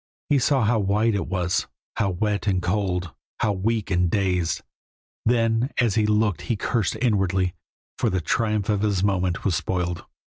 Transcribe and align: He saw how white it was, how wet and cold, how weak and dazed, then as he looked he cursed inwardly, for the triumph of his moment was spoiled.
He 0.31 0.39
saw 0.39 0.63
how 0.63 0.79
white 0.79 1.13
it 1.13 1.27
was, 1.27 1.67
how 1.97 2.09
wet 2.09 2.47
and 2.47 2.59
cold, 2.59 3.13
how 3.41 3.53
weak 3.53 3.91
and 3.91 4.09
dazed, 4.09 4.63
then 5.27 5.69
as 5.79 5.93
he 5.93 6.07
looked 6.07 6.41
he 6.49 6.55
cursed 6.55 6.97
inwardly, 6.99 7.53
for 7.99 8.09
the 8.09 8.19
triumph 8.19 8.67
of 8.67 8.81
his 8.81 9.03
moment 9.03 9.45
was 9.45 9.53
spoiled. 9.55 10.03